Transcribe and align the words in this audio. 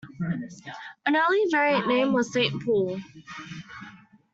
An 1.05 1.15
early 1.15 1.45
variant 1.51 1.85
name 1.87 2.11
was 2.11 2.33
Saint 2.33 2.59
Paul. 2.65 2.99